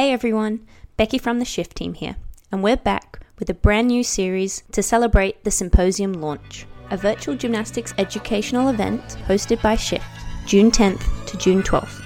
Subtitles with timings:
[0.00, 0.66] Hey everyone,
[0.96, 2.16] Becky from the Shift team here,
[2.50, 7.36] and we're back with a brand new series to celebrate the symposium launch, a virtual
[7.36, 10.06] gymnastics educational event hosted by Shift,
[10.46, 12.02] June 10th to June 12th.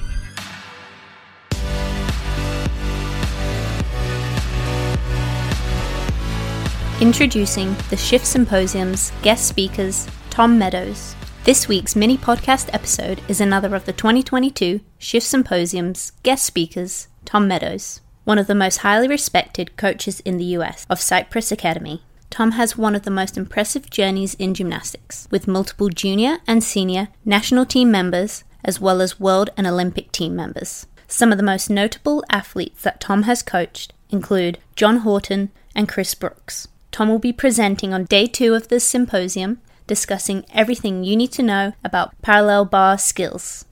[7.00, 11.14] Introducing the Shift Symposium's guest speakers, Tom Meadows.
[11.44, 17.48] This week's mini podcast episode is another of the 2022 Shift Symposium's guest speakers, Tom
[17.48, 22.02] Meadows, one of the most highly respected coaches in the US of Cypress Academy.
[22.30, 27.08] Tom has one of the most impressive journeys in gymnastics, with multiple junior and senior
[27.24, 30.86] national team members, as well as world and Olympic team members.
[31.06, 36.14] Some of the most notable athletes that Tom has coached include Jon Horton and Chris
[36.14, 36.66] Brooks.
[36.90, 41.42] Tom will be presenting on day two of this symposium, discussing everything you need to
[41.42, 43.64] know about parallel bar skills.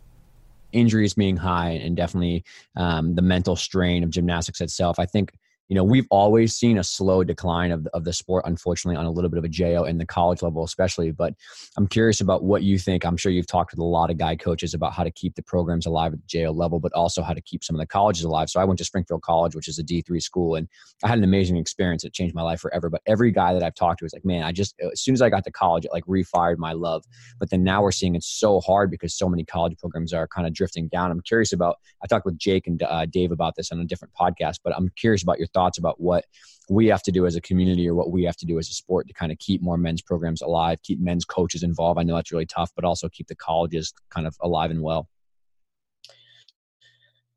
[0.73, 2.45] Injuries being high and definitely
[2.77, 4.99] um, the mental strain of gymnastics itself.
[4.99, 5.33] I think
[5.73, 9.11] you know we've always seen a slow decline of, of the sport unfortunately on a
[9.11, 11.33] little bit of a jo in the college level especially but
[11.79, 13.07] i'm curious about what you think.
[13.07, 15.43] I'm sure you've talked with a lot of guy coaches about how to keep the
[15.43, 18.25] programs alive at the jo level but also how to keep some of the colleges
[18.25, 18.51] alive.
[18.51, 20.69] So i went to springfield college which is a d3 school and
[21.03, 22.05] i had an amazing experience.
[22.05, 24.43] It changed my life forever but every guy that i've talked to is like man
[24.43, 27.03] i just as soon as i got to college it like refired my love.
[27.41, 30.47] But then now we're seeing it's so hard because so many college programs are kind
[30.47, 31.11] of drifting down.
[31.11, 34.13] I'm curious about i talked with jake and uh, dave about this on a different
[34.21, 36.25] podcast but i'm curious about your thoughts thoughts about what
[36.69, 38.75] we have to do as a community or what we have to do as a
[38.75, 42.01] sport to kind of keep more men's programs alive, keep men's coaches involved.
[42.01, 45.09] I know that's really tough, but also keep the colleges kind of alive and well.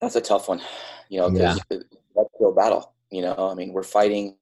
[0.02, 0.62] That's a tough one,
[1.10, 1.78] you know, because yeah.
[2.16, 2.94] that's a battle.
[3.12, 4.36] You know, I mean, we're fighting,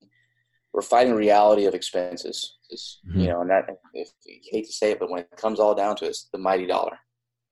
[0.74, 2.58] we're fighting reality of expenses.
[2.72, 3.20] Mm-hmm.
[3.20, 5.76] You know, and that if you hate to say it, but when it comes all
[5.76, 6.98] down to it, it's the mighty dollar,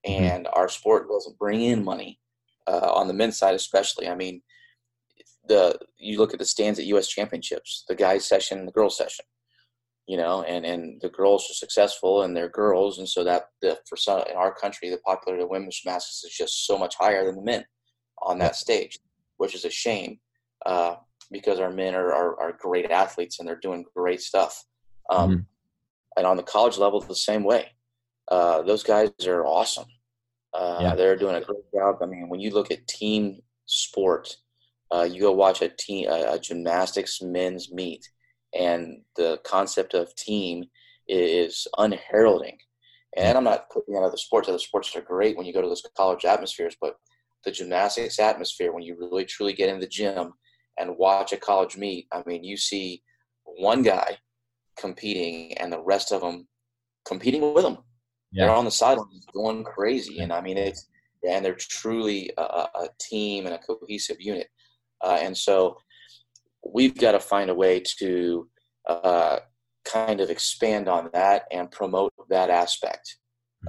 [0.06, 0.24] mm-hmm.
[0.24, 2.20] and our sport doesn't bring in money
[2.68, 4.08] uh, on the men's side, especially.
[4.08, 4.42] I mean,
[5.48, 7.08] the you look at the stands at U.S.
[7.08, 9.26] Championships, the guys session, the girls session,
[10.08, 13.78] you know, and and the girls are successful and they're girls, and so that the
[13.88, 17.26] for some in our country, the popularity of women's gymnastics is just so much higher
[17.26, 17.66] than the men
[18.22, 19.00] on that stage,
[19.38, 20.20] which is a shame
[20.66, 20.96] uh,
[21.32, 24.64] because our men are, are, are great athletes and they're doing great stuff.
[25.10, 25.40] Um, mm-hmm.
[26.18, 27.72] And on the college level, the same way.
[28.30, 29.86] Uh, those guys are awesome.
[30.54, 30.96] Uh, yeah.
[30.96, 31.98] They're doing a great job.
[32.02, 34.36] I mean, when you look at team sport
[34.94, 38.08] uh, you go watch a team a, a, gymnastics men's meet
[38.58, 40.66] and the concept of team
[41.08, 42.58] is unheralding.
[43.18, 44.48] And i'm not putting out other sports.
[44.48, 46.96] Other sports are great when you go to those college atmospheres but
[47.44, 50.34] the gymnastics atmosphere when you really truly get in the gym
[50.78, 53.02] and watch a college meet i mean you see
[53.44, 54.18] one guy
[54.78, 56.48] competing and the rest of them
[57.06, 57.78] competing with him
[58.32, 58.46] yeah.
[58.46, 60.20] they're on the sidelines going crazy.
[60.20, 60.88] And i mean it's
[61.28, 64.48] and they're truly a, a team and a cohesive unit
[65.04, 65.78] uh, and so
[66.68, 68.48] we've got to find a way to
[68.88, 69.38] uh,
[69.86, 73.18] kind of expand on that and promote that aspect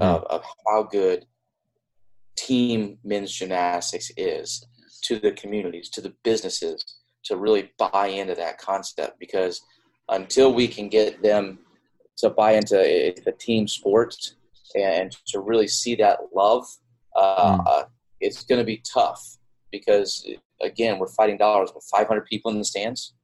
[0.01, 0.15] mm-hmm.
[0.15, 1.27] of, of how good
[2.37, 4.67] team men's gymnastics is
[5.03, 6.85] to the communities, to the businesses,
[7.25, 9.19] to really buy into that concept.
[9.19, 9.61] Because
[10.09, 11.59] until we can get them
[12.19, 12.77] to buy into
[13.25, 14.37] the team sports
[14.75, 16.65] and to really see that love,
[17.17, 17.87] uh, mm.
[18.21, 19.39] it's going to be tough
[19.71, 20.27] because
[20.63, 23.15] again, we're fighting dollars with 500 people in the stands.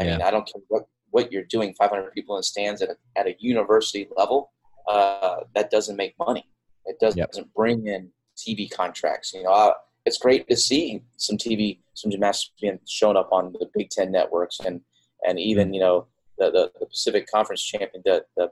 [0.00, 0.10] I yeah.
[0.12, 2.96] mean, I don't care what, what you're doing, 500 people in the stands at a,
[3.16, 4.52] at a university level,
[4.88, 6.48] uh, that doesn't make money.
[6.86, 7.30] It doesn't, yep.
[7.30, 9.32] doesn't bring in TV contracts.
[9.32, 9.72] You know, uh,
[10.04, 14.12] it's great to see some TV, some gymnastics being shown up on the Big Ten
[14.12, 14.80] networks and,
[15.26, 16.06] and even, you know,
[16.38, 18.50] the, the, the Pacific Conference champion, the, the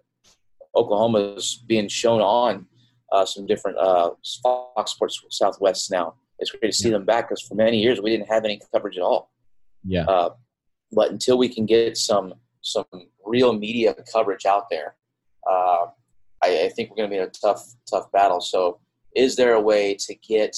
[0.74, 2.66] Oklahoma is being shown on
[3.10, 4.10] uh, some different uh,
[4.42, 6.94] Fox Sports Southwest now it's great to see yeah.
[6.98, 9.30] them back because for many years we didn't have any coverage at all.
[9.84, 10.04] Yeah.
[10.04, 10.30] Uh,
[10.90, 12.84] but until we can get some some
[13.24, 14.96] real media coverage out there,
[15.48, 15.86] uh,
[16.42, 18.40] I, I, think we're going to be in a tough tough battle.
[18.40, 18.80] So,
[19.16, 20.56] is there a way to get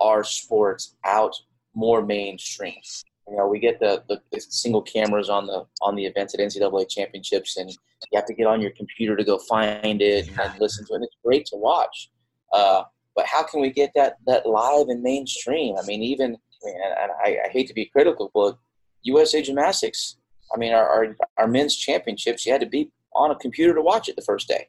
[0.00, 1.34] our sports out
[1.74, 2.80] more mainstream?
[3.28, 6.40] You know, we get the, the, the single cameras on the on the events at
[6.40, 10.60] NCAA championships, and you have to get on your computer to go find it and
[10.60, 10.96] listen to it.
[10.96, 12.10] And it's great to watch.
[12.52, 12.84] Uh,
[13.18, 15.74] but how can we get that that live and mainstream?
[15.76, 18.56] I mean, even and I, I hate to be critical, but
[19.02, 20.18] USA Gymnastics.
[20.54, 23.82] I mean, our, our, our men's championships, you had to be on a computer to
[23.82, 24.68] watch it the first day.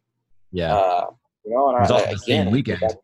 [0.51, 0.75] Yeah.
[0.75, 1.11] Uh,
[1.45, 2.79] you know, and it was I, again, weekend.
[2.81, 2.97] That,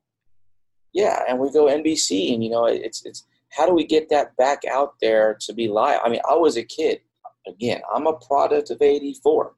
[0.93, 4.35] yeah, and we go NBC, and you know, it's it's how do we get that
[4.37, 5.99] back out there to be live?
[6.03, 7.01] I mean, I was a kid.
[7.47, 9.53] Again, I'm a product of '84.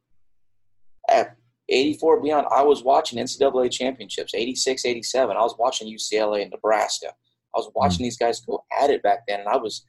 [1.09, 1.37] At
[1.69, 5.35] 84 beyond, I was watching NCAA championships, 86, 87.
[5.35, 7.07] I was watching UCLA and Nebraska.
[7.07, 8.07] I was watching mm.
[8.07, 9.85] these guys go at it back then, and I was,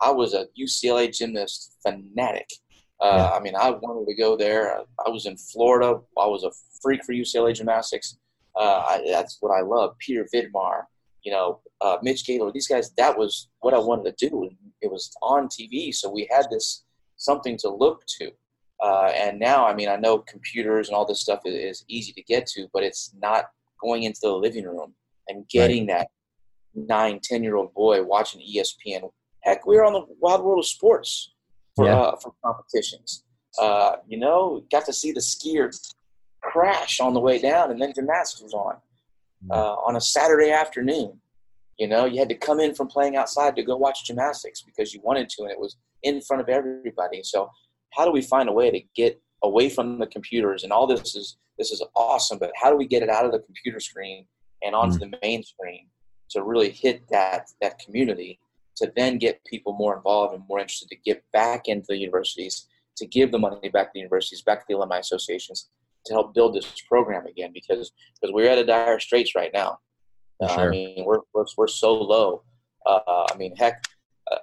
[0.00, 2.48] I was a UCLA gymnast fanatic.
[3.00, 3.36] Uh, yeah.
[3.36, 4.78] I mean, I wanted to go there.
[5.06, 6.00] I was in Florida.
[6.18, 6.50] I was a
[6.82, 8.18] freak for UCLA gymnastics.
[8.56, 9.96] Uh, I, that's what I love.
[9.98, 10.82] Peter Vidmar,
[11.22, 12.92] you know, uh, Mitch Gaylord, these guys.
[12.96, 14.50] That was what I wanted to do.
[14.82, 16.84] It was on TV, so we had this
[17.16, 18.30] something to look to.
[18.82, 22.12] Uh, and now, I mean, I know computers and all this stuff is, is, easy
[22.12, 23.46] to get to, but it's not
[23.82, 24.94] going into the living room
[25.28, 25.98] and getting right.
[25.98, 26.08] that
[26.74, 29.10] nine, ten year old boy watching ESPN.
[29.42, 31.32] Heck, we were on the Wide World of Sports
[31.76, 31.98] for yeah.
[31.98, 33.24] uh, for competitions.
[33.60, 35.70] Uh, you know, got to see the skier
[36.42, 38.76] crash on the way down, and then gymnastics was on
[39.44, 39.54] mm.
[39.54, 41.20] uh, on a Saturday afternoon.
[41.78, 44.92] You know, you had to come in from playing outside to go watch gymnastics because
[44.92, 47.22] you wanted to, and it was in front of everybody.
[47.22, 47.50] So,
[47.92, 50.64] how do we find a way to get away from the computers?
[50.64, 53.32] And all this is this is awesome, but how do we get it out of
[53.32, 54.26] the computer screen
[54.62, 55.10] and onto mm.
[55.10, 55.88] the main screen
[56.30, 58.38] to really hit that that community?
[58.76, 62.66] To then get people more involved and more interested to get back into the universities,
[62.96, 65.68] to give the money back to the universities, back to the alumni associations,
[66.06, 69.78] to help build this program again because because we're at a dire straits right now.
[70.40, 70.68] Uh, sure.
[70.68, 72.42] I mean, we're, we're, we're so low.
[72.86, 73.84] Uh, I mean, heck,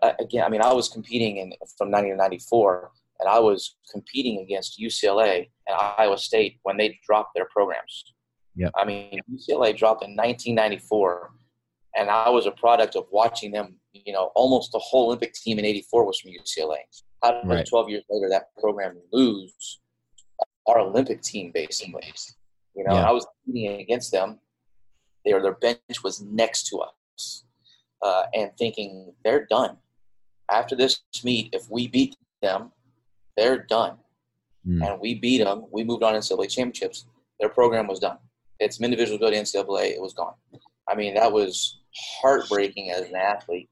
[0.04, 3.76] uh, again, I mean, I was competing in from 90 to 94, and I was
[3.92, 8.14] competing against UCLA and Iowa State when they dropped their programs.
[8.56, 8.70] Yeah.
[8.76, 11.32] I mean, UCLA dropped in 1994,
[11.96, 13.76] and I was a product of watching them.
[13.94, 16.78] You know, almost the whole Olympic team in '84 was from UCLA.
[17.24, 17.66] How did right.
[17.68, 19.80] 12 years later that program lose
[20.68, 22.14] our Olympic team, basically.
[22.76, 23.10] You know, yeah.
[23.10, 24.40] I was competing against them.
[25.26, 27.44] Their their bench was next to us,
[28.02, 29.78] uh, and thinking they're done.
[30.50, 32.72] After this meet, if we beat them,
[33.38, 33.98] they're done.
[34.68, 34.86] Mm.
[34.86, 35.66] And we beat them.
[35.72, 37.06] We moved on NCAA championships.
[37.40, 38.18] Their program was done.
[38.60, 39.92] It's an individual go to NCAA.
[39.92, 40.34] It was gone.
[40.90, 43.70] I mean, that was heartbreaking as an athlete,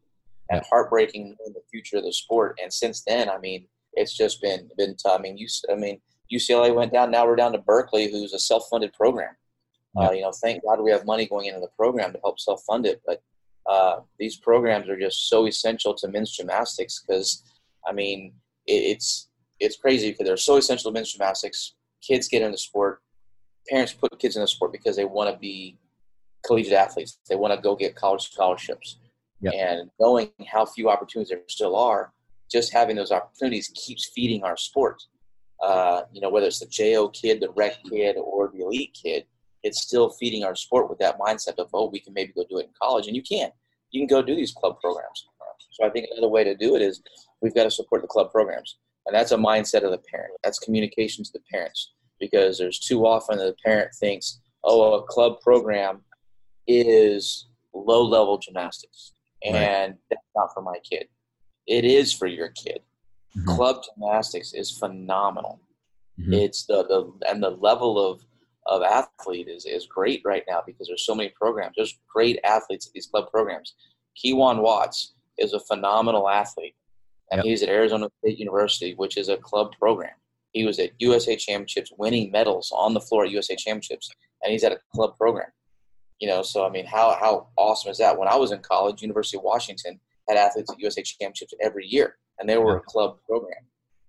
[0.49, 2.59] and heartbreaking in the future of the sport.
[2.61, 5.19] And since then, I mean, it's just been been tough.
[5.19, 5.99] I mean, you, I mean,
[6.31, 7.11] UCLA went down.
[7.11, 9.35] Now we're down to Berkeley, who's a self-funded program.
[9.97, 10.07] Yeah.
[10.07, 12.85] Uh, you know, thank God we have money going into the program to help self-fund
[12.85, 13.01] it.
[13.05, 13.23] But
[13.65, 17.43] uh, these programs are just so essential to men's gymnastics because,
[17.87, 18.33] I mean,
[18.67, 19.29] it, it's
[19.59, 21.75] it's crazy because they're so essential to men's gymnastics.
[22.01, 23.01] Kids get into sport.
[23.69, 25.77] Parents put kids in the sport because they want to be
[26.45, 27.19] collegiate athletes.
[27.29, 28.99] They want to go get college scholarships.
[29.41, 29.53] Yep.
[29.57, 32.13] And knowing how few opportunities there still are,
[32.51, 35.01] just having those opportunities keeps feeding our sport
[35.63, 39.25] uh, you know, whether it's the JO kid, the rec kid, or the elite kid,
[39.63, 42.59] it's still feeding our sport with that mindset of, oh, we can maybe go do
[42.59, 43.07] it in college.
[43.07, 43.49] And you can.
[43.91, 45.27] You can go do these club programs.
[45.71, 47.01] So I think another way to do it is
[47.41, 48.77] we've got to support the club programs.
[49.05, 50.33] And that's a mindset of the parent.
[50.43, 51.93] That's communication to the parents.
[52.19, 56.01] Because there's too often the parent thinks, oh, a club program
[56.67, 59.13] is low level gymnastics.
[59.43, 59.99] And right.
[60.09, 61.07] that's not for my kid.
[61.67, 62.79] It is for your kid.
[63.37, 63.49] Mm-hmm.
[63.49, 65.59] Club gymnastics is phenomenal.
[66.19, 66.33] Mm-hmm.
[66.33, 68.21] It's the, the and the level of
[68.67, 71.75] of athlete is, is great right now because there's so many programs.
[71.75, 73.75] There's great athletes at these club programs.
[74.17, 76.75] Kewan Watts is a phenomenal athlete,
[77.31, 77.45] and yep.
[77.45, 80.13] he's at Arizona State University, which is a club program.
[80.51, 84.09] He was at USA Championships, winning medals on the floor at USA Championships,
[84.43, 85.49] and he's at a club program.
[86.19, 88.17] You know, so I mean, how how awesome is that?
[88.17, 89.99] When I was in college, University of Washington
[90.29, 93.63] had athletes at USA Championships every year and they were a club program.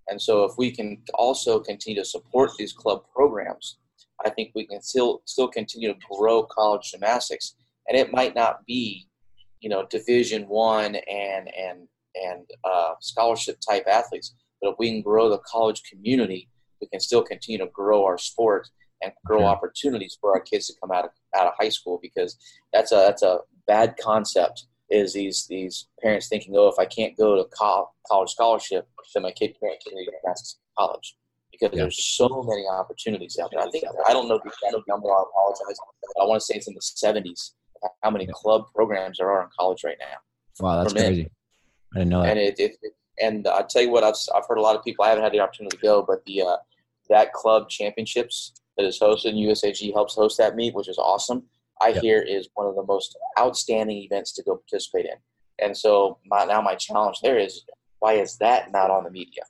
[0.09, 3.79] And so, if we can also continue to support these club programs,
[4.25, 7.57] I think we can still still continue to grow college gymnastics.
[7.89, 9.09] And it might not be,
[9.61, 11.89] you know, Division One and and
[12.25, 16.49] and uh, scholarship type athletes, but if we can grow the college community,
[16.81, 18.69] we can still continue to grow our sport
[19.03, 19.47] and grow okay.
[19.47, 22.37] opportunities for our kids to come out of out of high school because
[22.73, 27.17] that's a that's a bad concept is these these parents thinking, oh, if I can't
[27.17, 27.45] go to
[28.07, 30.13] college scholarship, then my kid can't get into
[30.79, 31.17] college
[31.53, 31.83] because yeah.
[31.83, 33.61] there's so many opportunities out there.
[33.61, 35.09] I think I don't know the exact number.
[35.09, 35.79] I apologize.
[36.21, 37.53] I want to say it's in the 70s.
[38.03, 40.17] How many club programs there are in college right now?
[40.61, 41.31] Wow, that's crazy.
[41.95, 42.31] I didn't know that.
[42.31, 44.85] And it, it, it and I tell you what, I've I've heard a lot of
[44.85, 45.05] people.
[45.05, 46.57] I haven't had the opportunity to go, but the uh,
[47.09, 51.45] that club championships that is hosted, in USAG helps host that meet, which is awesome.
[51.81, 52.03] I yep.
[52.03, 55.17] hear is one of the most outstanding events to go participate in.
[55.59, 57.65] And so my, now my challenge there is
[57.99, 59.43] why is that not on the media?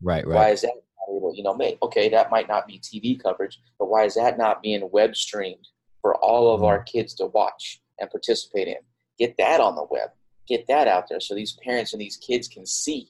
[0.00, 0.34] Right, right.
[0.34, 3.58] Why is that not able, you know, may, okay, that might not be TV coverage,
[3.78, 5.66] but why is that not being web streamed
[6.00, 6.66] for all of mm-hmm.
[6.66, 8.76] our kids to watch and participate in?
[9.18, 10.10] Get that on the web.
[10.48, 13.08] Get that out there so these parents and these kids can see,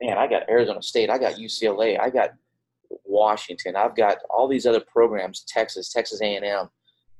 [0.00, 2.30] man, I got Arizona State, I got UCLA, I got
[3.04, 6.68] Washington, I've got all these other programs, Texas, Texas A&M,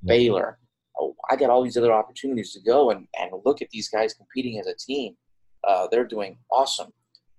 [0.04, 0.58] Baylor
[0.98, 4.14] oh, I got all these other opportunities to go and, and look at these guys
[4.14, 5.16] competing as a team.
[5.66, 6.92] Uh, they're doing awesome.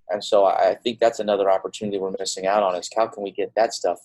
[0.10, 3.32] And so I think that's another opportunity we're missing out on is how can we
[3.32, 4.00] get that stuff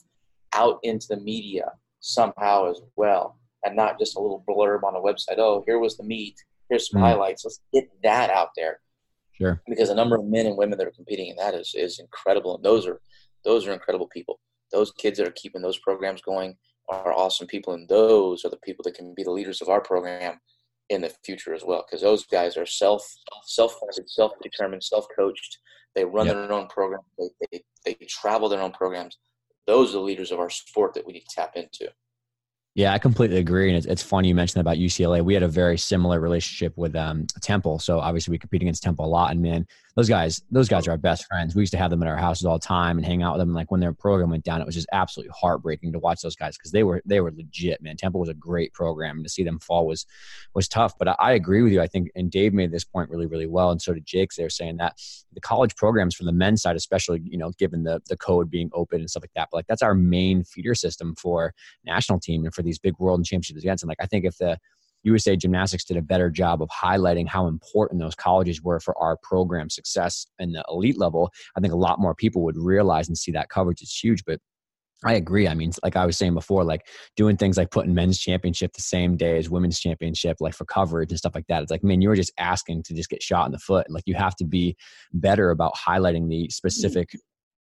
[0.52, 5.00] out into the media somehow as well and not just a little blurb on a
[5.00, 5.38] website.
[5.38, 6.42] Oh, here was the meet.
[6.68, 7.04] Here's some mm.
[7.04, 7.44] highlights.
[7.44, 8.80] Let's get that out there.
[9.32, 9.62] Sure.
[9.68, 12.56] Because the number of men and women that are competing in that is, is incredible.
[12.56, 13.00] And those are
[13.44, 14.40] those are incredible people.
[14.72, 16.56] Those kids that are keeping those programs going
[16.88, 19.80] are awesome people, and those are the people that can be the leaders of our
[19.80, 20.40] program
[20.88, 21.84] in the future as well.
[21.86, 23.06] Because those guys are self
[23.44, 25.58] self funded, self determined, self coached.
[25.94, 26.34] They run yep.
[26.34, 27.00] their own program.
[27.18, 29.18] They, they they travel their own programs.
[29.66, 31.90] Those are the leaders of our sport that we need to tap into.
[32.74, 33.68] Yeah, I completely agree.
[33.68, 35.24] And it's, it's funny you mentioned about UCLA.
[35.24, 37.80] We had a very similar relationship with um, Temple.
[37.80, 39.32] So obviously we compete against Temple a lot.
[39.32, 39.66] And man,
[39.98, 41.56] those guys, those guys are our best friends.
[41.56, 43.40] We used to have them at our houses all the time and hang out with
[43.40, 43.48] them.
[43.48, 46.36] And like when their program went down, it was just absolutely heartbreaking to watch those
[46.36, 47.96] guys because they were they were legit, man.
[47.96, 50.06] Temple was a great program, and to see them fall was
[50.54, 50.96] was tough.
[50.96, 51.80] But I, I agree with you.
[51.80, 54.36] I think, and Dave made this point really, really well, and so did Jake's.
[54.36, 55.00] They're saying that
[55.32, 58.70] the college programs for the men's side, especially, you know, given the the code being
[58.74, 59.48] open and stuff like that.
[59.50, 63.20] But like that's our main feeder system for national team and for these big world
[63.20, 63.84] and championship events.
[63.84, 64.58] And like I think if the
[65.04, 69.16] USA Gymnastics did a better job of highlighting how important those colleges were for our
[69.22, 71.30] program success in the elite level.
[71.56, 73.80] I think a lot more people would realize and see that coverage.
[73.80, 74.40] It's huge, but
[75.04, 75.46] I agree.
[75.46, 78.82] I mean, like I was saying before, like doing things like putting men's championship the
[78.82, 81.62] same day as women's championship, like for coverage and stuff like that.
[81.62, 83.88] It's like, man, you're just asking to just get shot in the foot.
[83.88, 84.76] Like you have to be
[85.12, 87.10] better about highlighting the specific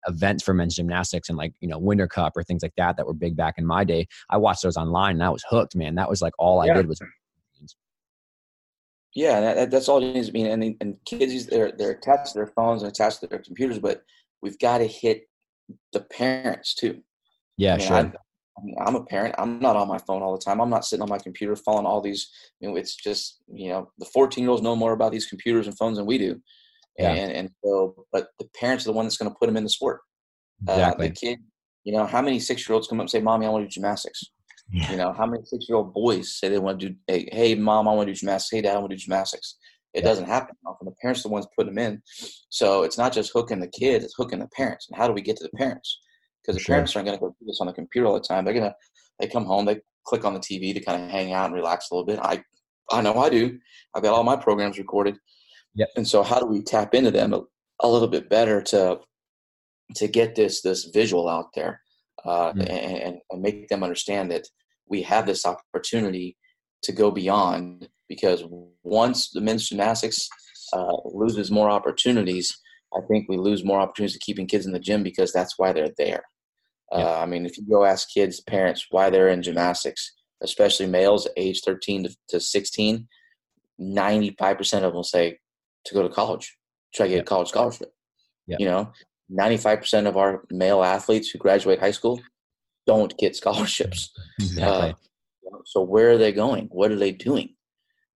[0.06, 3.06] events for men's gymnastics and like you know winter cup or things like that that
[3.06, 5.94] were big back in my day i watched those online and i was hooked man
[5.94, 7.00] that was like all i did was
[9.16, 10.42] yeah, that, that's all it needs to be.
[10.42, 14.02] And, and kids, they're, they're attached to their phones and attached to their computers, but
[14.42, 15.22] we've got to hit
[15.94, 17.02] the parents too.
[17.56, 17.96] Yeah, I mean, sure.
[17.96, 19.34] I, I mean, I'm a parent.
[19.38, 20.60] I'm not on my phone all the time.
[20.60, 22.30] I'm not sitting on my computer following all these.
[22.60, 25.66] You know, it's just you know the 14 year olds know more about these computers
[25.66, 26.40] and phones than we do.
[26.98, 27.12] Yeah.
[27.12, 29.64] And and so, but the parents are the one that's going to put them in
[29.64, 30.00] the sport.
[30.62, 31.06] Exactly.
[31.06, 31.38] Uh, the kid,
[31.84, 33.68] you know, how many six year olds come up and say, "Mommy, I want to
[33.68, 34.24] do gymnastics."
[34.70, 34.90] Yeah.
[34.90, 37.54] You know, how many six year old boys say they want to do, hey, hey,
[37.54, 38.50] mom, I want to do gymnastics.
[38.50, 39.56] Hey, dad, I want to do gymnastics.
[39.94, 40.08] It yeah.
[40.08, 40.86] doesn't happen often.
[40.86, 42.02] The parents are the ones putting them in.
[42.48, 44.88] So it's not just hooking the kids, it's hooking the parents.
[44.88, 46.00] And how do we get to the parents?
[46.42, 46.74] Because the sure.
[46.74, 48.44] parents aren't going to go do this on the computer all the time.
[48.44, 48.74] They're going to,
[49.20, 51.90] they come home, they click on the TV to kind of hang out and relax
[51.90, 52.18] a little bit.
[52.20, 52.42] I,
[52.90, 53.58] I know I do.
[53.94, 55.16] I've got all my programs recorded.
[55.76, 55.88] Yep.
[55.96, 57.42] And so how do we tap into them a,
[57.80, 58.98] a little bit better to,
[59.94, 61.80] to get this, this visual out there?
[62.24, 62.62] Uh, mm-hmm.
[62.62, 64.48] and, and make them understand that
[64.88, 66.36] we have this opportunity
[66.82, 68.44] to go beyond because
[68.82, 70.28] once the men's gymnastics
[70.72, 72.56] uh, loses more opportunities,
[72.94, 75.72] I think we lose more opportunities to keeping kids in the gym because that's why
[75.72, 76.22] they're there.
[76.92, 76.98] Yeah.
[76.98, 81.28] Uh, I mean, if you go ask kids, parents, why they're in gymnastics, especially males
[81.36, 83.06] age 13 to, to 16,
[83.80, 85.38] 95% of them will say
[85.86, 86.56] to go to college,
[86.94, 87.92] try to get a college scholarship.
[88.58, 88.92] You know,
[89.32, 92.20] 95% of our male athletes who graduate high school
[92.86, 94.10] don't get scholarships.
[94.40, 94.90] Exactly.
[94.90, 94.92] Uh,
[95.64, 96.68] so where are they going?
[96.70, 97.54] What are they doing?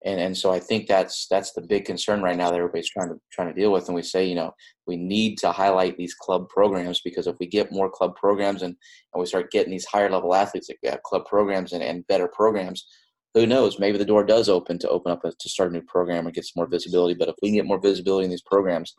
[0.04, 3.08] And and so I think that's that's the big concern right now that everybody's trying
[3.08, 3.86] to trying to deal with.
[3.86, 4.52] And we say, you know,
[4.86, 8.74] we need to highlight these club programs because if we get more club programs and,
[9.12, 12.28] and we start getting these higher level athletes that have club programs and, and better
[12.28, 12.86] programs,
[13.34, 13.78] who knows?
[13.78, 16.34] Maybe the door does open to open up a, to start a new program and
[16.34, 17.14] get some more visibility.
[17.14, 18.94] But if we can get more visibility in these programs,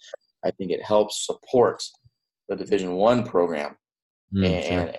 [0.46, 1.84] I think it helps support
[2.48, 3.76] the Division One program
[4.34, 4.80] mm, and, sure.
[4.80, 4.98] and,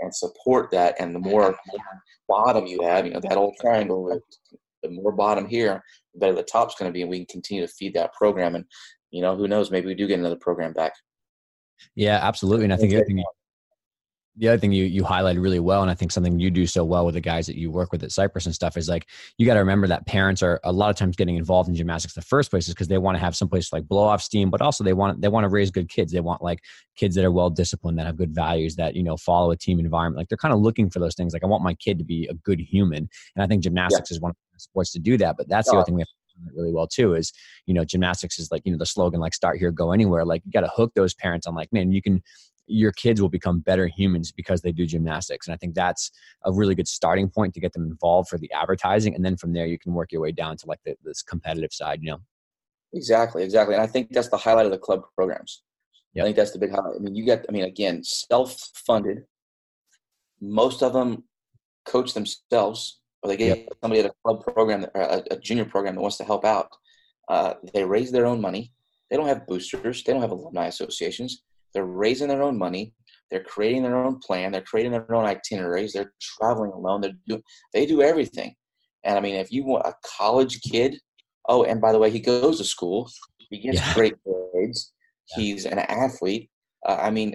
[0.00, 0.94] and support that.
[1.00, 1.84] And the more, more
[2.28, 4.20] bottom you have, you know, that old triangle,
[4.82, 5.82] the more bottom here,
[6.14, 7.02] the better the top's going to be.
[7.02, 8.54] And we can continue to feed that program.
[8.54, 8.64] And,
[9.10, 10.92] you know, who knows, maybe we do get another program back.
[11.96, 12.64] Yeah, absolutely.
[12.64, 13.24] And I think the other thing
[14.36, 16.84] the other thing you you highlighted really well, and I think something you do so
[16.84, 19.06] well with the guys that you work with at Cypress and stuff is like
[19.38, 22.16] you got to remember that parents are a lot of times getting involved in gymnastics
[22.16, 24.04] in the first place is because they want to have some place to like blow
[24.04, 26.12] off steam, but also they want they want to raise good kids.
[26.12, 26.60] They want like
[26.96, 29.80] kids that are well disciplined, that have good values, that you know follow a team
[29.80, 30.18] environment.
[30.18, 31.32] Like they're kind of looking for those things.
[31.32, 34.14] Like I want my kid to be a good human, and I think gymnastics yeah.
[34.14, 35.36] is one of the sports to do that.
[35.36, 36.08] But that's the other thing we have
[36.54, 37.34] really well too is
[37.66, 40.40] you know gymnastics is like you know the slogan like start here go anywhere like
[40.46, 42.22] you got to hook those parents on like man you can
[42.70, 45.46] your kids will become better humans because they do gymnastics.
[45.46, 46.10] And I think that's
[46.44, 49.14] a really good starting point to get them involved for the advertising.
[49.14, 51.72] And then from there, you can work your way down to like the, this competitive
[51.72, 52.20] side, you know?
[52.92, 53.74] Exactly, exactly.
[53.74, 55.62] And I think that's the highlight of the club programs.
[56.14, 56.22] Yep.
[56.22, 56.96] I think that's the big highlight.
[56.96, 59.24] I mean, you get, I mean, again, self funded.
[60.40, 61.24] Most of them
[61.84, 63.68] coach themselves, or they get yep.
[63.82, 66.68] somebody at a club program, or a, a, junior program that wants to help out.
[67.28, 68.72] Uh, they raise their own money.
[69.08, 70.02] They don't have boosters.
[70.02, 71.42] They don't have alumni associations.
[71.74, 72.94] They're raising their own money.
[73.30, 74.52] They're creating their own plan.
[74.52, 75.92] They're creating their own itineraries.
[75.92, 77.00] They're traveling alone.
[77.00, 77.40] They do
[77.72, 78.54] they do everything.
[79.04, 80.98] And I mean, if you want a college kid,
[81.48, 83.10] oh, and by the way, he goes to school.
[83.50, 83.94] He gets yeah.
[83.94, 84.92] great grades.
[85.36, 85.42] Yeah.
[85.42, 86.50] He's an athlete.
[86.86, 87.34] Uh, I mean,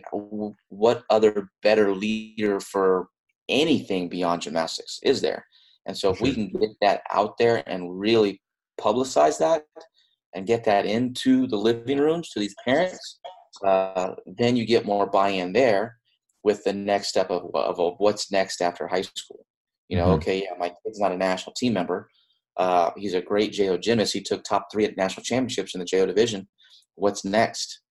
[0.70, 3.08] what other better leader for
[3.48, 5.46] anything beyond gymnastics is there?
[5.86, 8.42] And so, if we can get that out there and really
[8.80, 9.64] publicize that
[10.34, 13.20] and get that into the living rooms to these parents,
[13.64, 15.98] uh, then you get more buy-in there
[16.44, 19.46] with the next step of, of, what's next after high school.
[19.90, 20.16] You know, mm-hmm.
[20.16, 22.08] okay, yeah, my kid's not a national team member.
[22.58, 24.14] Uh, he's a great JO gymnast.
[24.14, 26.48] He took top three at national championships in the JO division.
[26.96, 27.82] What's next?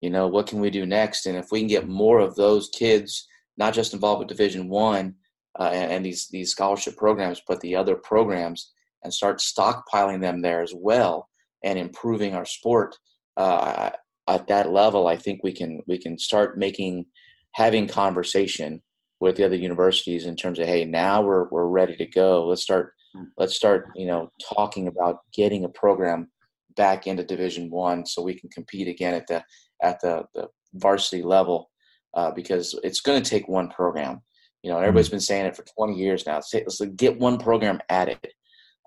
[0.00, 1.26] You know, what can we do next?
[1.26, 5.14] And if we can get more of those kids, not just involved with Division One
[5.58, 10.42] uh, and, and these these scholarship programs, but the other programs, and start stockpiling them
[10.42, 11.28] there as well,
[11.64, 12.96] and improving our sport
[13.36, 13.90] uh,
[14.28, 17.06] at that level, I think we can we can start making
[17.52, 18.82] having conversation
[19.20, 22.46] with the other universities in terms of hey now we're we're ready to go.
[22.46, 23.24] Let's start hmm.
[23.38, 26.28] let's start you know talking about getting a program
[26.76, 29.42] back into division one so we can compete again at the
[29.82, 31.70] at the, the varsity level
[32.14, 34.20] uh, because it's going to take one program.
[34.62, 36.40] You know everybody's been saying it for 20 years now.
[36.52, 38.18] Let's get one program added.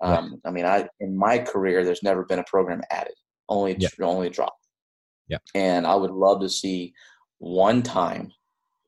[0.02, 3.14] Um, i mean i in my career there's never been a program added.
[3.48, 3.88] Only yeah.
[4.02, 4.54] only drop
[5.30, 6.92] yeah and i would love to see
[7.38, 8.32] one time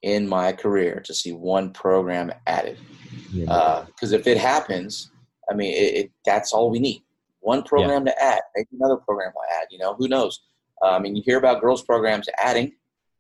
[0.02, 2.78] in my career to see one program added.
[3.32, 5.11] Because uh, if it happens,
[5.50, 7.02] I mean, it, it, that's all we need.
[7.40, 8.12] One program yeah.
[8.12, 9.66] to add, maybe another program will add.
[9.70, 10.42] You know, who knows?
[10.82, 12.72] Uh, I mean, you hear about girls programs adding.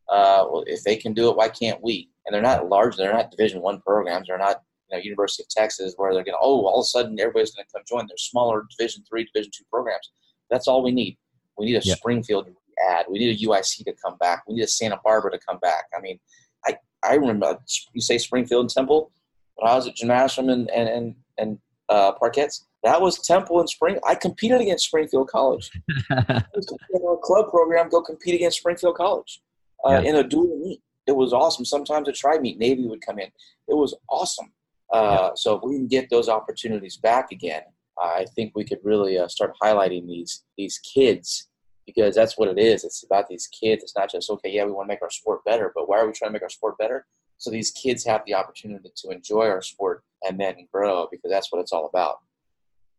[0.08, 2.10] Uh, well, if they can do it, why can't we?
[2.26, 2.96] And they're not large.
[2.96, 4.28] They're not Division One programs.
[4.28, 6.40] They're not, you know, University of Texas where they're going to.
[6.40, 8.06] Oh, all of a sudden everybody's going to come join.
[8.06, 10.10] They're smaller Division Three, Division Two programs.
[10.50, 11.16] That's all we need.
[11.56, 11.94] We need a yeah.
[11.94, 12.48] Springfield
[12.90, 13.06] add.
[13.10, 14.44] We need a UIC to come back.
[14.46, 15.84] We need a Santa Barbara to come back.
[15.96, 16.18] I mean,
[16.66, 17.58] I I remember
[17.92, 19.10] you say Springfield and Temple
[19.56, 21.58] when I was at gymnasium and and and, and
[21.88, 22.64] uh, parkettes.
[22.82, 23.98] That was Temple and Spring.
[24.04, 25.70] I competed against Springfield College.
[26.10, 27.88] I was in a club program.
[27.88, 29.40] Go compete against Springfield College
[29.86, 30.10] uh, yeah.
[30.10, 30.80] in a dual meet.
[31.06, 31.64] It was awesome.
[31.64, 33.28] Sometimes a tri meet, Navy would come in.
[33.68, 34.52] It was awesome.
[34.92, 35.30] Uh, yeah.
[35.36, 37.62] So if we can get those opportunities back again,
[37.98, 41.48] I think we could really uh, start highlighting these these kids
[41.86, 42.84] because that's what it is.
[42.84, 43.82] It's about these kids.
[43.82, 46.06] It's not just okay, yeah, we want to make our sport better, but why are
[46.06, 47.06] we trying to make our sport better?
[47.38, 51.50] So these kids have the opportunity to enjoy our sport and then grow because that's
[51.50, 52.18] what it's all about.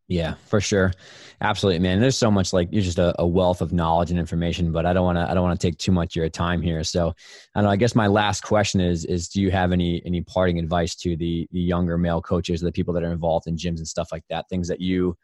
[0.09, 0.91] Yeah, for sure.
[1.39, 2.01] Absolutely, man.
[2.01, 4.91] There's so much like you're just a, a wealth of knowledge and information, but I
[4.91, 6.83] don't want to I don't want to take too much of your time here.
[6.83, 7.07] So
[7.55, 10.21] I don't know, I guess my last question is is do you have any any
[10.21, 13.77] parting advice to the, the younger male coaches, the people that are involved in gyms
[13.77, 15.15] and stuff like that, things that you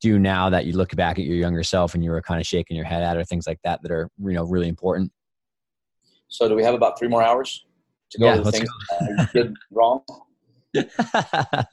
[0.00, 2.46] do now that you look back at your younger self and you were kind of
[2.46, 5.12] shaking your head at or things like that that are you know really important?
[6.28, 7.64] So do we have about three more hours
[8.10, 8.68] to go yeah, the things
[9.32, 10.02] did wrong?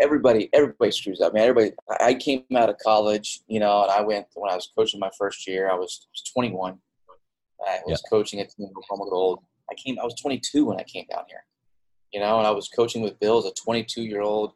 [0.00, 1.32] Everybody everybody screws up.
[1.32, 4.54] I man everybody i came out of college you know and i went when i
[4.54, 6.78] was coaching my first year i was, was 21
[7.66, 8.08] i was yeah.
[8.08, 9.10] coaching at the oklahoma.
[9.10, 9.40] Gold
[9.70, 11.44] i came i was 22 when i came down here
[12.12, 14.52] you know and i was coaching with bill as a 22 year old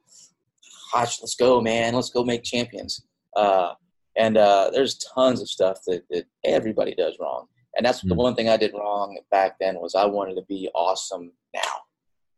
[0.94, 1.94] Let's go, man.
[1.94, 3.04] Let's go make champions.
[3.36, 3.74] Uh,
[4.16, 7.46] and uh, there's tons of stuff that, that everybody does wrong.
[7.76, 8.08] And that's mm-hmm.
[8.08, 11.72] the one thing I did wrong back then was I wanted to be awesome now.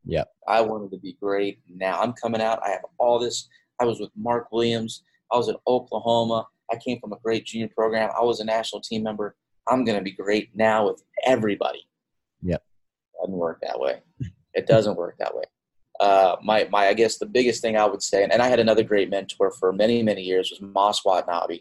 [0.04, 0.24] Yeah.
[0.46, 2.00] I wanted to be great now.
[2.00, 2.60] I'm coming out.
[2.64, 3.48] I have all this.
[3.80, 5.02] I was with Mark Williams.
[5.32, 6.46] I was at Oklahoma.
[6.70, 8.10] I came from a great junior program.
[8.18, 9.36] I was a national team member.
[9.68, 11.86] I'm going to be great now with everybody.
[12.42, 12.62] Yep.
[12.62, 14.00] It doesn't work that way.
[14.52, 15.44] It doesn't work that way
[16.00, 18.58] uh, my my I guess the biggest thing I would say, and, and I had
[18.58, 21.60] another great mentor for many many years was Mas Watanabe,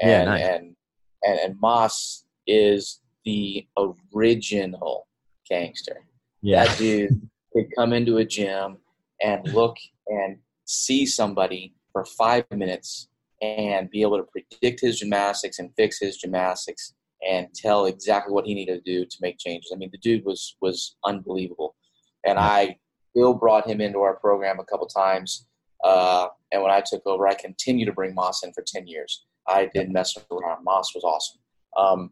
[0.00, 0.42] and yeah, nice.
[0.42, 0.76] and,
[1.24, 3.66] and and Mas is the
[4.14, 5.08] original
[5.48, 6.04] gangster.
[6.42, 6.64] Yeah.
[6.64, 8.78] That dude could come into a gym
[9.22, 9.76] and look
[10.08, 13.08] and see somebody for five minutes
[13.40, 16.94] and be able to predict his gymnastics and fix his gymnastics
[17.28, 19.70] and tell exactly what he needed to do to make changes.
[19.72, 21.74] I mean, the dude was was unbelievable,
[22.24, 22.78] and I
[23.14, 25.46] Bill brought him into our program a couple times.
[25.84, 29.24] Uh, and when I took over, I continued to bring Mas in for 10 years.
[29.48, 30.64] I didn't mess around.
[30.64, 31.40] Mas was awesome.
[31.76, 32.10] Um,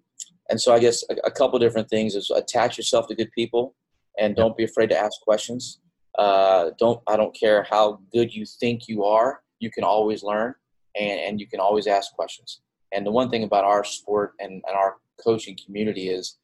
[0.48, 3.76] and so I guess a, a, couple different things is attach yourself to good people
[4.18, 5.80] and don't be afraid to ask questions.
[6.18, 10.54] Uh, don't I don't care how good you think you are, you can always learn
[10.96, 12.62] and, and you can always ask questions.
[12.92, 16.38] And the one thing about our sport and, and our coaching community is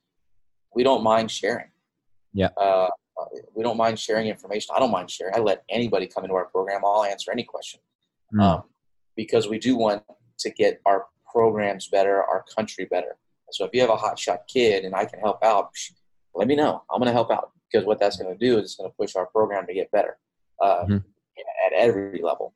[0.75, 1.71] we don't mind sharing.
[2.33, 2.49] Yeah.
[2.57, 2.89] Uh,
[3.55, 4.75] we don't mind sharing information.
[4.77, 5.35] I don't mind sharing.
[5.35, 6.83] I let anybody come into our program.
[6.85, 7.81] I'll answer any question
[8.33, 8.43] mm.
[8.43, 8.65] um,
[9.17, 10.03] because we do want
[10.39, 13.17] to get our programs better, our country better.
[13.53, 15.71] So if you have a hotshot kid and I can help out,
[16.35, 16.83] let me know.
[16.91, 18.97] I'm going to help out because what that's going to do is it's going to
[18.97, 20.19] push our program to get better
[20.61, 20.97] uh, mm-hmm.
[20.97, 22.55] at every level.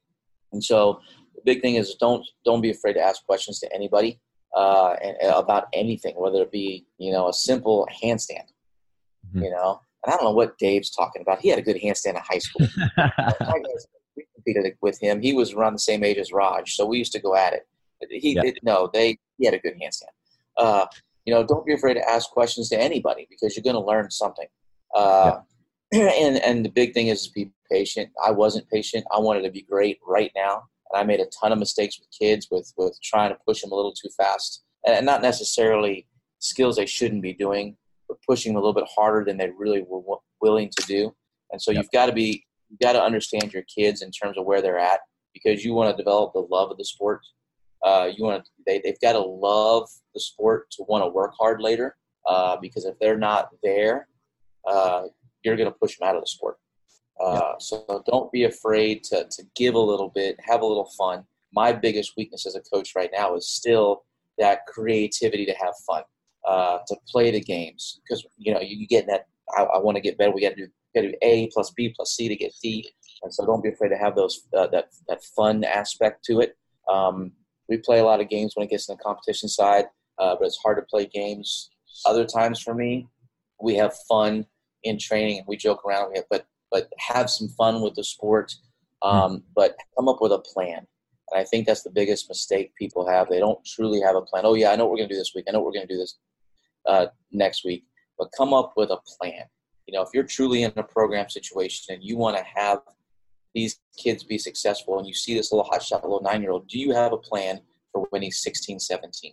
[0.52, 1.00] And so
[1.34, 4.20] the big thing is don't don't be afraid to ask questions to anybody.
[4.54, 8.48] uh, and, about anything, whether it be you know a simple handstand,
[9.28, 9.44] mm-hmm.
[9.44, 9.80] you know.
[10.04, 11.40] And I don't know what Dave's talking about.
[11.40, 12.66] He had a good handstand in high school.
[14.16, 15.20] we competed with him.
[15.20, 17.66] He was around the same age as Raj, so we used to go at it.
[18.08, 18.42] He yeah.
[18.42, 20.14] did no, they he had a good handstand.
[20.56, 20.86] Uh,
[21.24, 24.10] you know, don't be afraid to ask questions to anybody because you're going to learn
[24.10, 24.46] something.
[24.94, 25.40] Uh,
[25.92, 26.10] yeah.
[26.20, 28.10] and and the big thing is to be patient.
[28.24, 29.04] I wasn't patient.
[29.14, 32.08] I wanted to be great right now, and I made a ton of mistakes with
[32.18, 36.06] kids with with trying to push them a little too fast, and not necessarily
[36.38, 37.76] skills they shouldn't be doing,
[38.26, 41.14] pushing a little bit harder than they really were willing to do.
[41.52, 41.82] And so yep.
[41.82, 44.78] you've got to be you've got to understand your kids in terms of where they're
[44.78, 45.00] at
[45.34, 47.20] because you want to develop the love of the sport.
[47.84, 51.32] Uh, you want to, they, they've got to love the sport to want to work
[51.38, 51.96] hard later
[52.26, 54.08] uh, because if they're not there,
[54.66, 55.04] uh,
[55.42, 56.58] you're going to push them out of the sport.
[57.20, 61.24] Uh, so don't be afraid to, to give a little bit, have a little fun.
[61.52, 64.04] My biggest weakness as a coach right now is still
[64.38, 66.02] that creativity to have fun,
[66.50, 69.26] uh, to play the games because you know you, get that.
[69.56, 70.32] I, I want to get better.
[70.32, 72.90] We got to do got to do A plus B plus C to get D,
[73.22, 76.56] and so don't be afraid to have those uh, that that fun aspect to it.
[76.90, 77.30] Um,
[77.68, 79.84] we play a lot of games when it gets in the competition side,
[80.18, 81.70] uh, but it's hard to play games.
[82.04, 83.06] Other times for me,
[83.62, 84.44] we have fun
[84.82, 86.10] in training and we joke around.
[86.10, 88.52] We have, but but have some fun with the sport,
[89.02, 90.84] um, but come up with a plan.
[91.30, 93.28] And I think that's the biggest mistake people have.
[93.28, 94.42] They don't truly have a plan.
[94.44, 95.44] Oh yeah, I know what we're going to do this week.
[95.46, 96.18] I know what we're going to do this
[96.86, 97.84] uh, next week.
[98.18, 99.44] But come up with a plan
[99.90, 102.78] you know, if you're truly in a program situation and you want to have
[103.56, 106.78] these kids be successful and you see this little hotshot little nine year old, do
[106.78, 109.32] you have a plan for when he's 16, 17?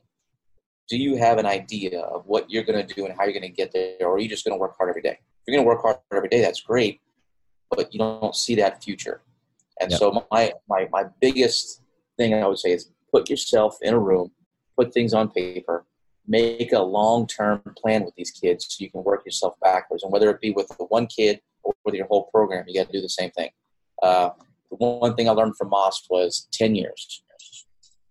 [0.90, 3.44] Do you have an idea of what you're going to do and how you're going
[3.44, 3.98] to get there?
[4.02, 5.20] Or are you just going to work hard every day?
[5.20, 7.02] If you're going to work hard every day, that's great,
[7.70, 9.22] but you don't see that future.
[9.80, 10.00] And yep.
[10.00, 11.84] so my, my, my biggest
[12.18, 14.32] thing I would say is put yourself in a room,
[14.76, 15.86] put things on paper,
[16.28, 20.04] make a long-term plan with these kids so you can work yourself backwards.
[20.04, 22.88] And whether it be with the one kid or with your whole program, you got
[22.88, 23.50] to do the same thing.
[24.04, 24.30] Uh,
[24.70, 27.24] the one thing I learned from Mas was 10 years.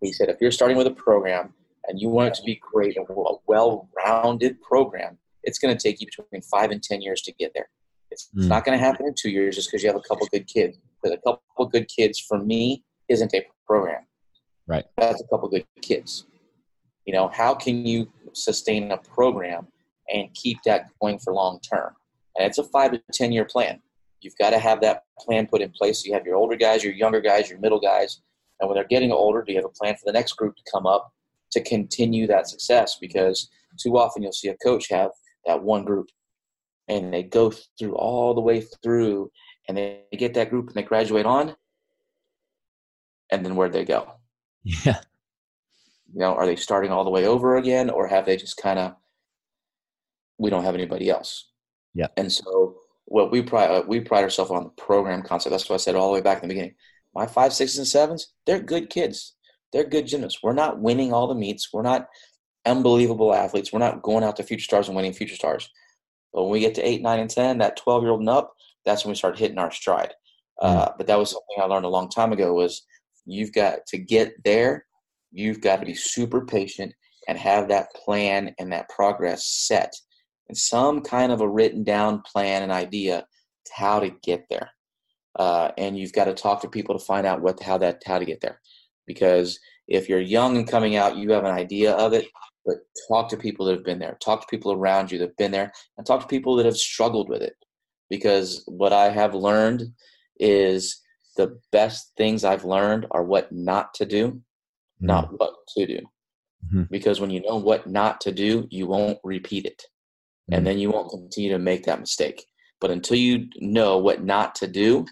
[0.01, 1.55] He said, if you're starting with a program
[1.89, 6.01] and you want it to be great and a well-rounded program, it's going to take
[6.01, 7.69] you between five and 10 years to get there.
[8.11, 8.47] It's, mm.
[8.47, 10.79] not going to happen in two years just because you have a couple good kids.
[11.03, 14.03] Because a couple good kids, for me, isn't a program.
[14.67, 14.85] Right.
[14.97, 16.25] That's a couple good kids.
[17.07, 19.69] You know, how can you sustain a program
[20.13, 21.93] and keep that going for long term?
[22.37, 23.81] And it's a five to 10 year plan.
[24.21, 26.03] You've got to have that plan put in place.
[26.03, 28.21] So you have your older guys, your younger guys, your middle guys.
[28.61, 30.63] And when they're getting older, do you have a plan for the next group to
[30.73, 31.13] come up
[31.53, 32.97] to continue that success?
[33.01, 35.11] Because too often you'll see a coach have
[35.47, 36.09] that one group
[36.89, 39.31] and they go through all the way through
[39.69, 41.55] and they get that group and they graduate on
[43.31, 44.13] and then where'd they go
[44.65, 45.01] yeah
[46.13, 48.79] you know, are they starting all the way over again, or have they just kind
[48.79, 48.95] of
[50.39, 51.51] we don't have anybody else?
[51.95, 52.09] Yeah.
[52.17, 55.51] And so what we pride uh, we pride ourselves on the program concept.
[55.51, 56.75] That's what I said all the way back in the beginning.
[57.15, 59.35] My five, sixes, and sevens, they're good kids.
[59.73, 60.43] They're good gymnasts.
[60.43, 61.73] We're not winning all the meets.
[61.73, 62.09] We're not
[62.65, 63.73] unbelievable athletes.
[63.73, 65.71] We're not going out to future stars and winning future stars.
[66.33, 68.55] But when we get to eight, nine, and ten, that twelve year old and up,
[68.85, 70.13] that's when we start hitting our stride.
[70.63, 70.69] Mm.
[70.69, 72.53] Uh, but that was something I learned a long time ago.
[72.53, 72.83] Was
[73.25, 74.86] you've got to get there
[75.37, 76.93] you've got to be super patient
[77.29, 79.93] and have that plan and that progress set
[80.49, 83.27] and some kind of a written down plan and idea
[83.67, 84.71] to how to get there.
[85.39, 88.19] Uh, and you've got to talk to people to find out what how that how
[88.19, 88.61] to get there.
[89.07, 92.27] Because if you're young and coming out, you have an idea of it,
[92.65, 92.77] but
[93.09, 94.17] talk to people that have been there.
[94.25, 96.77] Talk to people around you that have been there, and talk to people that have
[96.77, 97.55] struggled with it.
[98.09, 99.83] Because what I have learned
[100.39, 101.03] is
[101.37, 104.41] the best things I've learned are what not to do
[104.97, 105.07] mm-hmm.
[105.07, 106.01] not what to do.
[106.67, 106.83] Mm-hmm.
[106.91, 109.83] Because when you know what not to do, you won't repeat it.
[109.83, 110.55] Mm-hmm.
[110.55, 112.45] And then you won't continue to make that mistake.
[112.81, 115.07] But until you know what not to do,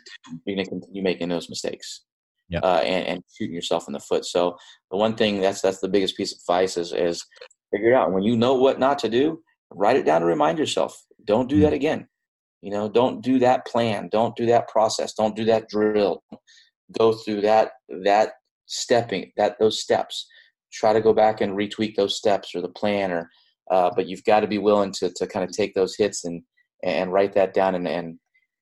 [0.45, 2.03] you're going to continue making those mistakes.
[2.51, 2.61] Yeah.
[2.61, 4.27] Uh, and, and shooting yourself in the foot.
[4.27, 4.59] So
[4.91, 7.25] the one thing that's that's the biggest piece of advice is is
[7.73, 8.13] figure it out.
[8.13, 11.03] When you know what not to do, write it down to remind yourself.
[11.25, 11.65] Don't do mm-hmm.
[11.65, 12.07] that again.
[12.61, 14.09] You know, don't do that plan.
[14.13, 15.15] Don't do that process.
[15.15, 16.23] Don't do that drill.
[16.93, 17.73] Go through that
[18.05, 18.33] that
[18.67, 20.27] stepping that those steps.
[20.73, 23.31] Try to go back and retweak those steps or the plan or
[23.71, 26.43] uh, but you've got to be willing to, to kind of take those hits and
[26.83, 28.19] and write that down and, and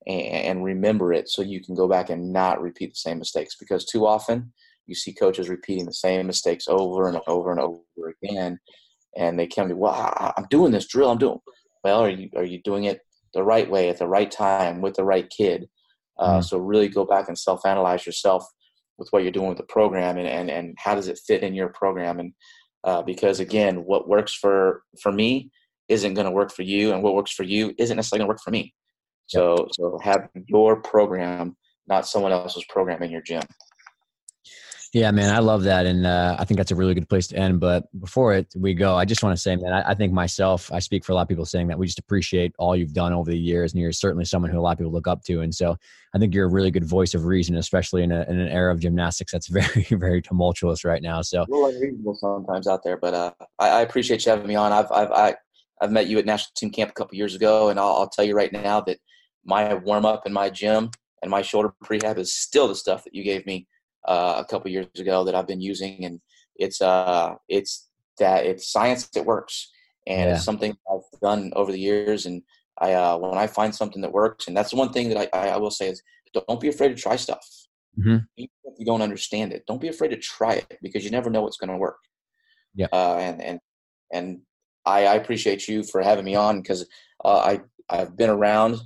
[0.07, 3.57] and remember it so you can go back and not repeat the same mistakes.
[3.59, 4.53] Because too often
[4.87, 8.59] you see coaches repeating the same mistakes over and over and over again
[9.17, 11.38] and they can be well i'm doing this drill i'm doing
[11.85, 13.01] well are you are you doing it
[13.35, 15.69] the right way at the right time with the right kid?
[16.19, 16.45] Uh, mm.
[16.45, 18.45] so really go back and self-analyze yourself
[19.03, 21.55] with what you're doing with the program and, and, and how does it fit in
[21.55, 22.33] your program and
[22.85, 25.51] uh, because again, what works for for me
[25.88, 28.33] isn't going to work for you, and what works for you isn't necessarily going to
[28.33, 28.75] work for me.
[29.27, 33.43] So, so have your program, not someone else's program in your gym.
[34.92, 37.37] Yeah, man, I love that, and uh, I think that's a really good place to
[37.37, 37.61] end.
[37.61, 40.70] But before it, we go, I just want to say, man, I, I, think myself,
[40.70, 43.14] I speak for a lot of people saying that we just appreciate all you've done
[43.14, 45.40] over the years, and you're certainly someone who a lot of people look up to.
[45.40, 45.78] And so,
[46.14, 48.70] I think you're a really good voice of reason, especially in, a, in an era
[48.70, 51.22] of gymnastics that's very, very tumultuous right now.
[51.22, 54.57] So, a little unreasonable sometimes out there, but uh, I, I, appreciate you having me
[54.57, 54.72] on.
[54.72, 55.37] I've, I've, I, have
[55.81, 58.11] i have met you at national team camp a couple years ago, and I'll, I'll
[58.11, 58.98] tell you right now that
[59.42, 60.90] my warm up in my gym
[61.22, 63.66] and my shoulder prehab is still the stuff that you gave me
[64.07, 66.21] uh, a couple years ago that I've been using, and
[66.57, 67.88] it's uh it's
[68.19, 69.71] that it's science that works,
[70.07, 70.35] and yeah.
[70.37, 72.27] it's something I've done over the years.
[72.27, 72.43] And
[72.79, 75.51] I uh, when I find something that works, and that's the one thing that I,
[75.51, 77.47] I will say is don't be afraid to try stuff.
[77.99, 78.19] Mm-hmm.
[78.37, 81.31] Even if you don't understand it, don't be afraid to try it because you never
[81.31, 81.99] know what's going to work.
[82.75, 83.61] Yeah, uh, and and
[84.12, 84.41] and
[84.85, 86.87] I, I appreciate you for having me on because
[87.25, 88.81] uh, I I've been around.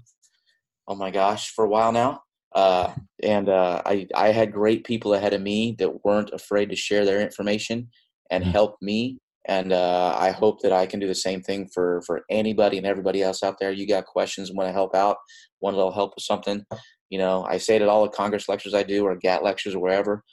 [0.88, 2.22] Oh my gosh, for a while now,
[2.56, 2.90] uh,
[3.22, 7.04] and uh, I I had great people ahead of me that weren't afraid to share
[7.04, 7.88] their information
[8.30, 8.52] and mm-hmm.
[8.52, 9.18] help me.
[9.46, 12.86] And uh, I hope that I can do the same thing for for anybody and
[12.86, 13.72] everybody else out there.
[13.72, 15.18] You got questions, want to help out,
[15.60, 16.64] want a little help with something.
[17.10, 19.74] You know, I say it at all the Congress lectures I do or GAT lectures
[19.74, 20.24] or wherever.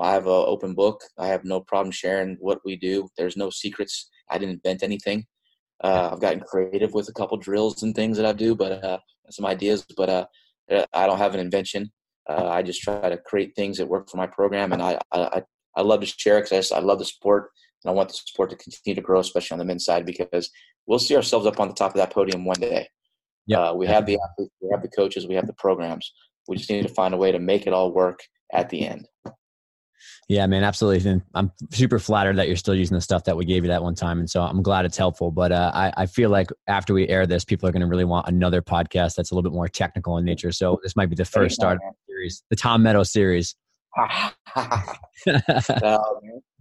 [0.00, 1.00] I have an open book.
[1.18, 3.08] I have no problem sharing what we do.
[3.18, 4.08] There's no secrets.
[4.30, 5.26] I didn't invent anything.
[5.82, 8.98] Uh, I've gotten creative with a couple drills and things that I do, but uh,
[9.30, 9.84] some ideas.
[9.96, 10.24] But uh, uh,
[10.70, 11.90] I don't have an invention.
[12.28, 15.42] Uh, I just try to create things that work for my program, and I I,
[15.76, 17.50] I love to share it because I, I love the sport,
[17.84, 20.50] and I want the sport to continue to grow, especially on the men's side, because
[20.86, 22.88] we'll see ourselves up on the top of that podium one day.
[23.46, 26.12] Yeah, uh, we have the athletes, we have the coaches, we have the programs.
[26.48, 28.20] We just need to find a way to make it all work
[28.52, 29.08] at the end.
[30.28, 31.10] Yeah, man, absolutely.
[31.10, 33.82] And I'm super flattered that you're still using the stuff that we gave you that
[33.82, 34.18] one time.
[34.18, 35.30] And so I'm glad it's helpful.
[35.30, 38.04] But uh, I, I feel like after we air this, people are going to really
[38.04, 40.52] want another podcast that's a little bit more technical in nature.
[40.52, 43.56] So this might be the first start of the series, the Tom Meadows series.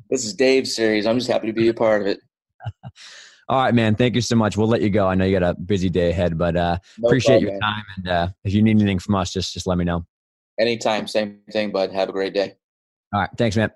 [0.10, 1.06] this is Dave's series.
[1.06, 2.20] I'm just happy to be a part of it.
[3.50, 3.96] All right, man.
[3.96, 4.56] Thank you so much.
[4.56, 5.08] We'll let you go.
[5.08, 7.84] I know you got a busy day ahead, but uh, no appreciate problem, your time.
[7.98, 10.06] And uh, if you need anything from us, just just let me know.
[10.60, 11.08] Anytime.
[11.08, 11.92] Same thing, bud.
[11.92, 12.56] Have a great day.
[13.14, 13.30] All right.
[13.38, 13.72] Thanks, man.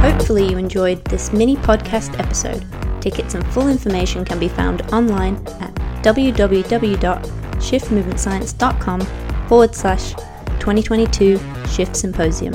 [0.00, 2.64] Hopefully, you enjoyed this mini podcast episode.
[3.00, 9.00] Tickets and full information can be found online at www.shiftmovementscience.com
[9.48, 10.12] forward slash
[10.60, 12.54] 2022 Shift Symposium.